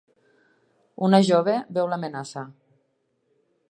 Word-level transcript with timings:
Una 1.09 1.21
jove 1.29 1.55
veu 1.79 1.93
l'amenaça. 1.93 2.49